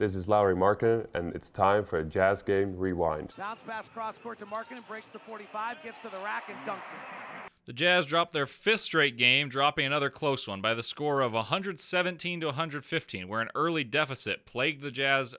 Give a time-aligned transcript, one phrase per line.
[0.00, 3.34] This is Lauri Markkanen, and it's time for a Jazz Game Rewind.
[3.36, 6.90] Bounce pass cross court to Markkanen, breaks the 45, gets to the rack, and dunks
[6.90, 7.50] it.
[7.66, 11.34] The Jazz dropped their fifth straight game, dropping another close one by the score of
[11.34, 15.34] 117 to 115, where an early deficit plagued the Jazz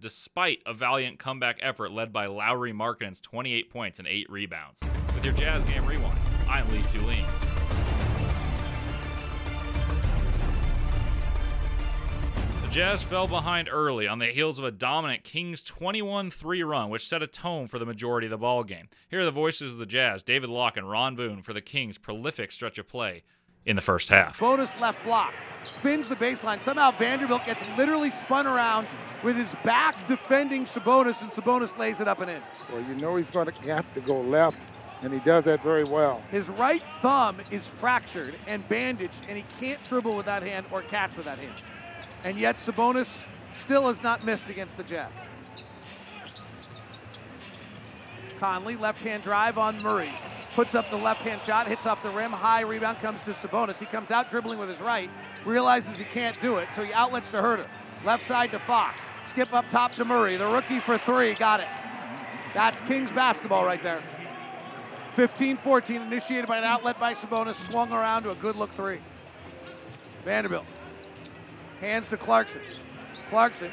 [0.00, 4.80] despite a valiant comeback effort led by Lauri Markkanen's 28 points and 8 rebounds.
[5.14, 6.18] With your Jazz Game Rewind,
[6.48, 7.49] I'm Lee Tulin.
[12.70, 17.20] Jazz fell behind early on the heels of a dominant Kings 21-3 run, which set
[17.20, 18.88] a tone for the majority of the ball game.
[19.08, 21.98] Here are the voices of the Jazz, David Locke and Ron Boone, for the Kings'
[21.98, 23.24] prolific stretch of play
[23.66, 24.38] in the first half.
[24.38, 26.62] Bonus left block, spins the baseline.
[26.62, 28.86] Somehow Vanderbilt gets literally spun around
[29.24, 32.42] with his back defending Sabonis, and Sabonis lays it up and in.
[32.72, 34.58] Well, you know he's going to have to go left,
[35.02, 36.22] and he does that very well.
[36.30, 40.82] His right thumb is fractured and bandaged, and he can't dribble with that hand or
[40.82, 41.60] catch with that hand
[42.24, 43.08] and yet Sabonis
[43.54, 45.12] still has not missed against the Jazz.
[48.38, 50.10] Conley, left hand drive on Murray.
[50.54, 53.76] Puts up the left hand shot, hits off the rim, high rebound comes to Sabonis.
[53.76, 55.10] He comes out dribbling with his right,
[55.44, 57.66] realizes he can't do it, so he outlets to Huerter.
[58.02, 59.02] Left side to Fox.
[59.26, 60.38] Skip up top to Murray.
[60.38, 61.68] The rookie for three, got it.
[62.54, 64.02] That's Kings basketball right there.
[65.16, 69.00] 15 14, initiated by an outlet by Sabonis, swung around to a good look three.
[70.24, 70.64] Vanderbilt
[71.80, 72.60] Hands to Clarkson.
[73.30, 73.70] Clarkson,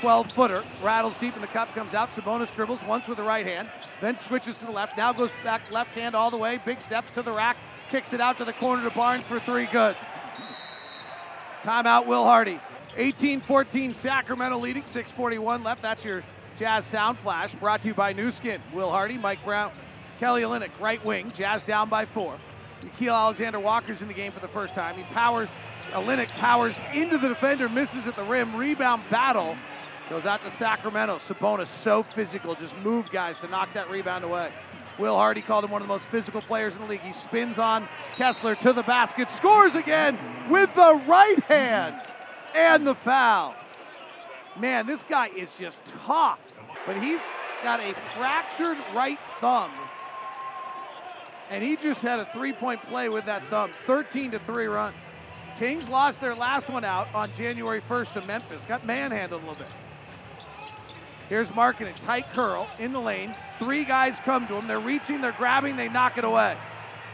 [0.00, 2.10] 12 footer, rattles deep in the cup, comes out.
[2.14, 4.96] Sabonis dribbles once with the right hand, then switches to the left.
[4.96, 6.60] Now goes back left hand all the way.
[6.64, 7.56] Big steps to the rack,
[7.90, 9.66] kicks it out to the corner to Barnes for three.
[9.66, 9.96] Good.
[11.62, 12.60] Timeout, Will Hardy.
[12.96, 15.82] 18 14, Sacramento leading, 641 left.
[15.82, 16.24] That's your
[16.58, 18.60] Jazz Sound Flash brought to you by Nu Skin.
[18.72, 19.70] Will Hardy, Mike Brown,
[20.18, 21.30] Kelly Olynyk, right wing.
[21.32, 22.38] Jazz down by four.
[22.82, 24.96] Nickeil Alexander Walker's in the game for the first time.
[24.96, 25.48] He powers
[25.92, 28.54] Olynyk powers into the defender, misses at the rim.
[28.54, 29.56] Rebound battle
[30.10, 31.18] goes out to Sacramento.
[31.18, 34.52] Sabonis so physical, just moved guys to knock that rebound away.
[34.98, 37.00] Will Hardy called him one of the most physical players in the league.
[37.00, 40.18] He spins on Kessler to the basket, scores again
[40.50, 41.94] with the right hand
[42.54, 43.54] and the foul.
[44.58, 46.40] Man, this guy is just tough,
[46.84, 47.20] but he's
[47.62, 49.70] got a fractured right thumb.
[51.50, 53.70] And he just had a three point play with that thumb.
[53.86, 54.92] 13 to 3 run.
[55.58, 58.64] Kings lost their last one out on January 1st to Memphis.
[58.64, 59.72] Got manhandled a little bit.
[61.28, 63.34] Here's Markkanen, tight curl in the lane.
[63.58, 64.68] Three guys come to him.
[64.68, 66.56] They're reaching, they're grabbing, they knock it away.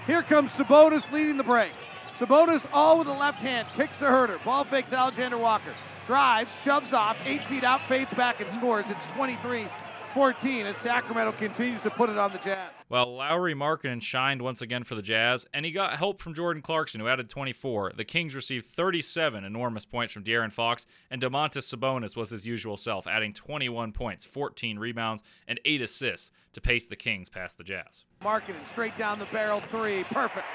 [0.06, 1.72] Here comes Sabonis leading the break.
[2.18, 4.42] Sabonis all with the left hand, kicks to Huerter.
[4.44, 5.74] Ball fakes Alexander Walker.
[6.06, 8.84] Drives, shoves off, eight feet out, fades back and scores.
[8.90, 9.66] It's 23
[10.14, 12.70] 14 as Sacramento continues to put it on the Jazz.
[12.88, 16.62] Well, Lauri Markkanen shined once again for the Jazz, and he got help from Jordan
[16.62, 17.94] Clarkson, who added 24.
[17.96, 22.76] The Kings received 37 enormous points from De'Aaron Fox, and Domantas Sabonis was his usual
[22.76, 27.64] self, adding 21 points, 14 rebounds, and 8 assists to pace the Kings past the
[27.64, 28.04] Jazz.
[28.22, 30.46] Markkanen straight down the barrel three, perfect.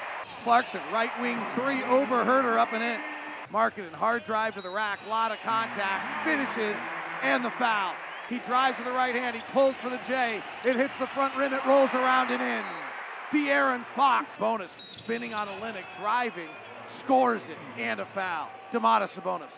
[0.42, 3.00] Clarkson, right wing three over Huerter up and in.
[3.52, 6.78] Markkanen, hard drive to the rack, lot of contact, finishes,
[7.22, 7.94] and the foul.
[8.30, 9.34] He drives with the right hand.
[9.34, 10.40] He pulls for the J.
[10.64, 11.52] It hits the front rim.
[11.52, 12.64] It rolls around and in.
[13.32, 14.36] De'Aaron Fox.
[14.36, 16.48] Bonus spinning on a Olynyk, driving,
[17.00, 18.48] scores it, and a foul.
[18.72, 19.50] Domantas Sabonis.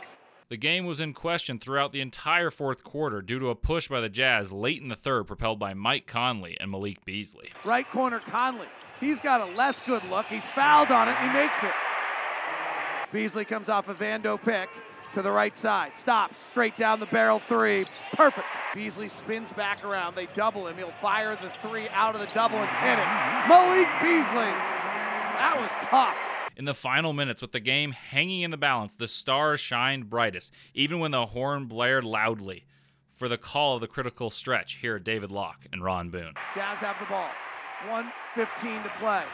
[0.49, 4.01] The game was in question throughout the entire fourth quarter due to a push by
[4.01, 7.53] the Jazz late in the third, propelled by Mike Conley and Malik Beasley.
[7.65, 8.69] Right corner Conley.
[9.01, 10.27] He's got a less good look.
[10.27, 11.17] He's fouled on it.
[11.19, 11.73] And he makes it.
[13.13, 14.71] Beasley comes off a Vando pick
[15.15, 15.93] to the right side.
[15.97, 17.87] Stops straight down the barrel three.
[18.13, 18.47] Perfect.
[18.75, 20.15] Beasley spins back around.
[20.15, 20.77] They double him.
[20.77, 23.49] He'll fire the three out of the double and hit it.
[23.49, 24.53] Malik Beasley.
[25.39, 26.17] That was tough.
[26.57, 30.53] In the final minutes, with the game hanging in the balance, the stars shined brightest,
[30.75, 32.67] even when the horn blared loudly.
[33.15, 36.35] For the call of the critical stretch, here David Locke and Ron Boone.
[36.55, 37.31] Jazz have the ball.
[37.89, 39.25] 115 to play.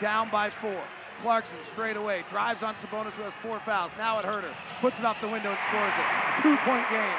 [0.00, 0.82] Down by four.
[1.22, 3.92] Clarkson straight away, drives on Sabonis who has four fouls.
[3.98, 6.42] Now at Huerter, puts it off the window and scores it.
[6.42, 7.18] Two point game.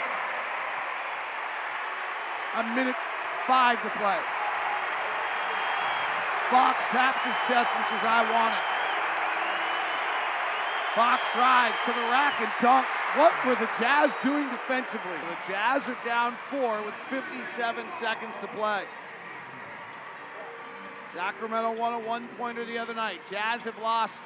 [2.55, 2.95] A minute
[3.47, 4.19] five to play.
[6.51, 8.65] Fox taps his chest and says, I want it.
[10.95, 12.97] Fox drives to the rack and dunks.
[13.19, 15.19] What were the Jazz doing defensively?
[15.29, 18.83] The Jazz are down four with 57 seconds to play.
[21.13, 23.21] Sacramento won a one pointer the other night.
[23.29, 24.21] Jazz have lost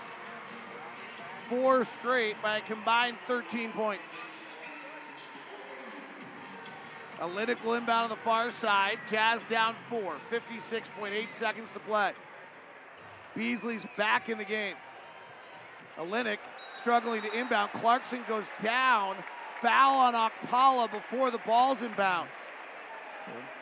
[1.49, 4.13] four straight by a combined 13 points.
[7.19, 8.97] Olynyk will inbound on the far side.
[9.09, 10.15] Jazz down four.
[10.31, 12.13] 56.8 seconds to play.
[13.35, 14.75] Beasley's back in the game.
[15.99, 16.39] Olynyk
[16.79, 17.71] struggling to inbound.
[17.73, 19.17] Clarkson goes down.
[19.61, 22.31] Foul on Okpala before the ball's in bounds.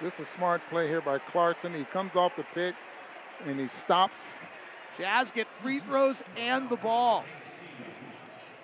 [0.02, 1.74] This is a smart play here by Clarkson.
[1.74, 2.76] He comes off the pick
[3.46, 4.20] and he stops.
[4.98, 7.24] Jazz get free throws and the ball.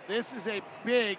[0.07, 1.17] This is a big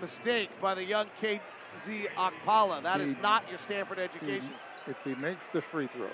[0.00, 2.82] mistake by the young KZ Okpala.
[2.82, 4.50] That is not your Stanford education.
[4.86, 6.10] If he makes the free throws.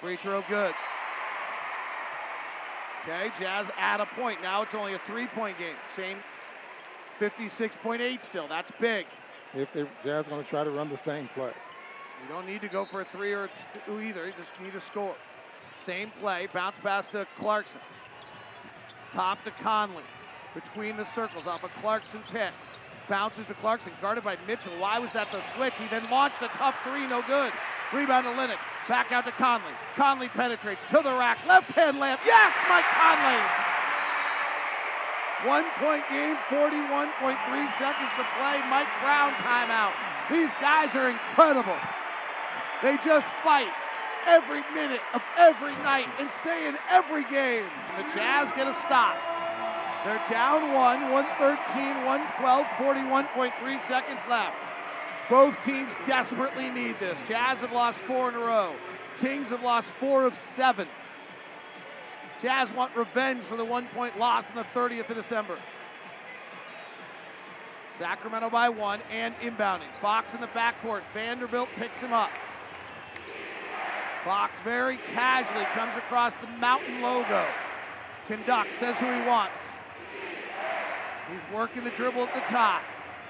[0.00, 0.74] Free throw good.
[3.02, 4.42] Okay, Jazz add a point.
[4.42, 5.76] Now it's only a three-point game.
[5.94, 6.18] Same
[7.20, 8.46] 56.8 still.
[8.48, 9.06] That's big.
[9.54, 11.52] If the Jazz going to try to run the same play.
[12.22, 13.50] You don't need to go for a three or a
[13.86, 14.26] two either.
[14.26, 15.14] You just need to score.
[15.84, 16.48] Same play.
[16.52, 17.80] Bounce pass to Clarkson.
[19.12, 20.02] Top to Conley.
[20.54, 22.52] Between the circles off a Clarkson pick.
[23.08, 23.92] Bounces to Clarkson.
[24.00, 24.72] Guarded by Mitchell.
[24.78, 25.78] Why was that the switch?
[25.78, 27.06] He then launched a tough three.
[27.06, 27.52] No good.
[27.92, 28.58] Rebound to Olynyk.
[28.88, 29.72] Back out to Conley.
[29.96, 31.38] Conley penetrates to the rack.
[31.46, 32.18] Left hand layup.
[32.24, 33.40] Yes, Mike Conley.
[35.46, 38.60] One point game, 41.3 seconds to play.
[38.68, 39.92] Mike Brown timeout.
[40.30, 41.78] These guys are incredible.
[42.82, 43.72] They just fight
[44.26, 47.66] every minute of every night and stay in every game.
[47.96, 49.16] The Jazz get a stop.
[50.04, 54.56] They're down one, 113, 112, 41.3 seconds left.
[55.28, 57.18] Both teams desperately need this.
[57.26, 58.76] Jazz have lost four in a row.
[59.20, 60.86] Kings have lost four of seven.
[62.40, 65.58] Jazz want revenge for the one point loss on the 30th of December.
[67.98, 69.88] Sacramento by one and inbounding.
[70.00, 71.02] Fox in the backcourt.
[71.12, 72.30] Vanderbilt picks him up.
[74.28, 77.46] Fox very casually comes across the mountain logo.
[78.26, 79.58] Conducts, says who he wants.
[81.32, 82.82] He's working the dribble at the top.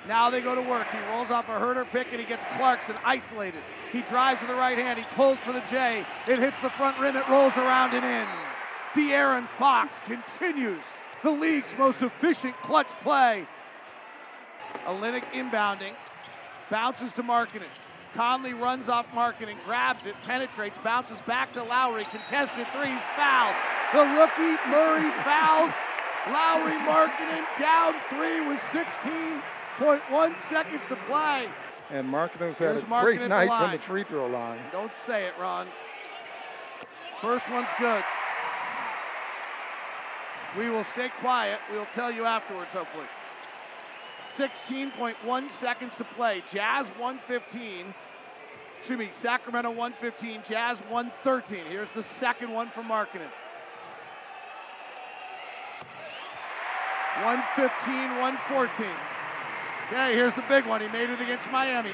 [0.09, 0.89] Now they go to work.
[0.91, 3.63] He rolls off a Huerter pick and he gets Clarkson isolated.
[3.93, 4.99] He drives with the right hand.
[4.99, 6.05] He pulls for the J.
[6.27, 7.17] It hits the front rim.
[7.17, 8.27] It rolls around and in.
[9.01, 10.83] De'Aaron Fox continues
[11.23, 13.47] the league's most efficient clutch play.
[14.85, 15.95] Olynyk inbounding.
[16.71, 17.71] Bounces to Markkanen.
[18.19, 22.03] Conley runs off Markkanen, grabs it, penetrates, bounces back to Lauri.
[22.03, 23.55] Contested threes, foul.
[23.95, 25.73] The rookie Murray fouls.
[26.27, 31.49] Lauri Markkanen down three with 16.1 seconds to play.
[31.91, 34.63] And Markkanen's had Here's a great night from the free throw line.
[34.73, 35.69] Don't say it, Ron.
[37.23, 38.03] First one's good.
[40.59, 41.61] We will stay quiet.
[41.71, 43.07] We'll tell you afterwards, hopefully.
[44.37, 46.43] 16.1 seconds to play.
[46.51, 47.95] Jazz 115.
[48.79, 50.43] Excuse me, Sacramento 115.
[50.49, 51.67] Jazz 113.
[51.67, 53.31] Here's the second one from Markkanen.
[57.25, 58.87] 115, 114.
[59.89, 60.81] Okay, here's the big one.
[60.81, 61.93] He made it against Miami.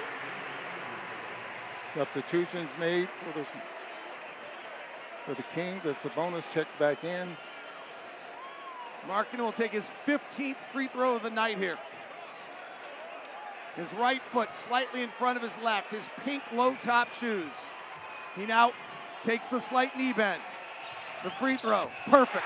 [1.94, 3.46] Substitutions made for the
[5.24, 7.34] for the Kings as Sabonis checks back in.
[9.08, 11.78] Markkanen will take his 15th free throw of the night here.
[13.76, 17.52] His right foot slightly in front of his left, his pink low top shoes.
[18.36, 18.72] He now
[19.24, 20.42] takes the slight knee bend.
[21.24, 22.44] The free throw, perfect.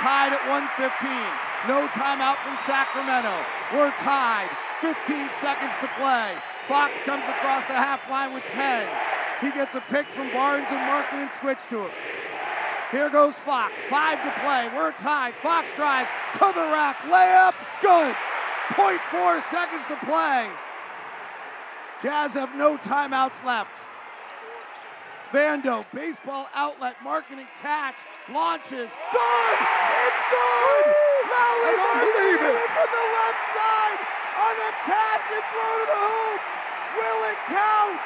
[0.00, 1.12] Tied at 115.
[1.68, 3.44] No timeout from Sacramento.
[3.72, 4.48] We're tied.
[4.80, 6.36] 15 seconds to play.
[6.68, 8.88] Fox comes across the half line with 10.
[9.40, 11.90] He gets a pick from Barnes and Markkanen and switch to him.
[12.90, 13.74] Here goes Fox.
[13.88, 14.68] Five to play.
[14.74, 15.34] We're tied.
[15.42, 16.98] Fox drives to the rack.
[17.06, 17.54] Layup.
[17.82, 18.16] Good.
[18.76, 20.48] 0.4 seconds to play.
[22.02, 23.70] Jazz have no timeouts left.
[25.32, 27.94] Vando, baseball outlet, Markkanen catch,
[28.32, 28.90] launches.
[29.12, 29.58] Good!
[30.06, 30.84] It's good!
[31.30, 32.70] Lauri I don't Marketing believe it.
[32.74, 34.00] from the left side
[34.40, 36.40] on a catch and throw to the hoop.
[36.96, 38.00] Will it count?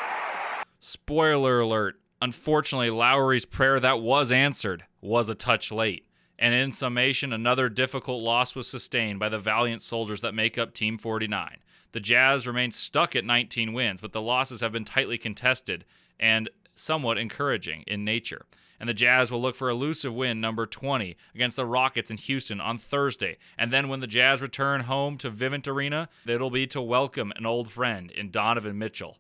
[0.81, 1.97] Spoiler alert.
[2.21, 6.05] Unfortunately, Lauri's prayer that was answered was a touch late.
[6.39, 10.75] And in summation, another difficult loss was sustained by the valiant soldiers that make up
[10.75, 11.59] Team 49.
[11.93, 15.85] The Jazz remain stuck at 19 wins, but the losses have been tightly contested
[16.19, 18.47] and somewhat encouraging in nature.
[18.81, 22.61] And the Jazz will look for elusive win number 20 against the Rockets in Houston
[22.61, 23.39] on Thursday.
[23.57, 27.47] And then when the Jazz return home to Vivint Arena, it'll be to welcome an
[27.47, 29.19] old friend in Donovan Mitchell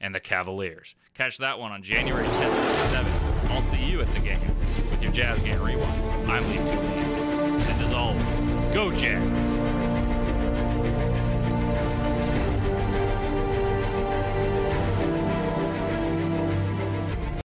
[0.00, 0.94] and the Cavaliers.
[1.14, 3.12] Catch that one on January 10th at 7.
[3.50, 4.51] I'll see you at the game
[5.12, 6.30] Jazz Game Rewind.
[6.30, 7.60] I'm Leaf Tulane.
[7.82, 9.51] as always, go Jazz!